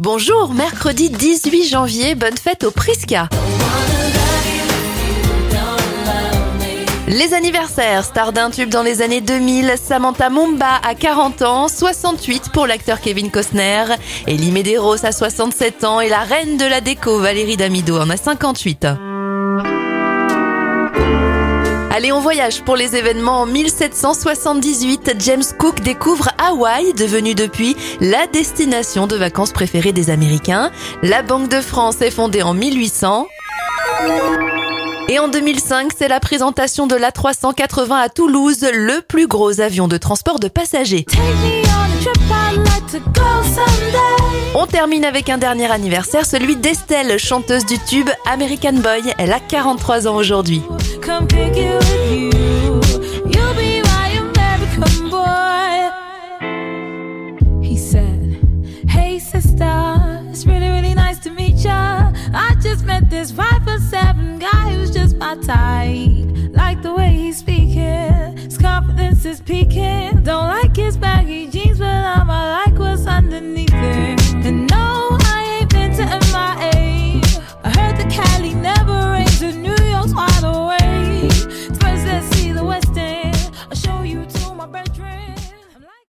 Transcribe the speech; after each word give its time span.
Bonjour, 0.00 0.54
mercredi 0.54 1.10
18 1.10 1.64
janvier, 1.64 2.14
bonne 2.14 2.36
fête 2.36 2.62
au 2.62 2.70
Prisca. 2.70 3.28
Les 7.08 7.34
anniversaires, 7.34 8.04
star 8.04 8.32
d'un 8.32 8.50
tube 8.50 8.68
dans 8.68 8.84
les 8.84 9.02
années 9.02 9.20
2000, 9.20 9.74
Samantha 9.76 10.30
Mumba 10.30 10.78
à 10.88 10.94
40 10.94 11.42
ans, 11.42 11.66
68 11.66 12.52
pour 12.52 12.68
l'acteur 12.68 13.00
Kevin 13.00 13.32
Costner, 13.32 13.86
Elie 14.28 14.52
Medeiros 14.52 15.04
à 15.04 15.10
67 15.10 15.82
ans 15.82 16.00
et 16.00 16.08
la 16.08 16.20
reine 16.20 16.56
de 16.56 16.64
la 16.64 16.80
déco 16.80 17.18
Valérie 17.18 17.56
Damido 17.56 17.98
en 17.98 18.08
a 18.08 18.16
58. 18.16 18.86
Allez, 21.98 22.12
on 22.12 22.20
voyage 22.20 22.62
pour 22.62 22.76
les 22.76 22.94
événements. 22.94 23.40
En 23.40 23.46
1778, 23.46 25.16
James 25.18 25.42
Cook 25.58 25.80
découvre 25.80 26.28
Hawaï, 26.38 26.92
devenu 26.92 27.34
depuis 27.34 27.76
la 28.00 28.28
destination 28.28 29.08
de 29.08 29.16
vacances 29.16 29.50
préférée 29.50 29.90
des 29.90 30.08
Américains. 30.08 30.70
La 31.02 31.22
Banque 31.22 31.48
de 31.48 31.60
France 31.60 32.00
est 32.00 32.12
fondée 32.12 32.42
en 32.42 32.54
1800. 32.54 33.26
Et 35.08 35.18
en 35.18 35.26
2005, 35.26 35.90
c'est 35.98 36.06
la 36.06 36.20
présentation 36.20 36.86
de 36.86 36.94
l'A380 36.94 37.92
à 37.94 38.08
Toulouse, 38.08 38.64
le 38.72 39.00
plus 39.00 39.26
gros 39.26 39.60
avion 39.60 39.88
de 39.88 39.96
transport 39.96 40.38
de 40.38 40.46
passagers. 40.46 41.04
On 44.54 44.66
termine 44.66 45.04
avec 45.04 45.30
un 45.30 45.38
dernier 45.38 45.68
anniversaire, 45.68 46.26
celui 46.26 46.54
d'Estelle, 46.54 47.18
chanteuse 47.18 47.66
du 47.66 47.76
tube 47.80 48.08
American 48.24 48.74
Boy. 48.74 49.12
Elle 49.18 49.32
a 49.32 49.40
43 49.40 50.06
ans 50.06 50.14
aujourd'hui. 50.14 50.62
Sister, 59.58 60.20
it's 60.30 60.46
really, 60.46 60.68
really 60.68 60.94
nice 60.94 61.18
to 61.20 61.30
meet 61.30 61.56
ya. 61.56 62.12
I 62.32 62.54
just 62.62 62.84
met 62.84 63.10
this 63.10 63.32
five 63.32 63.64
foot 63.64 63.80
seven 63.80 64.38
guy 64.38 64.70
who's 64.70 64.92
just 64.92 65.16
my 65.16 65.34
type. 65.34 66.54
Like 66.54 66.80
the 66.82 66.94
way 66.94 67.10
he's 67.10 67.38
speaking, 67.38 68.36
his 68.36 68.56
confidence 68.56 69.24
is 69.24 69.40
peaking. 69.40 70.22
Don't 70.22 70.46
like 70.46 70.67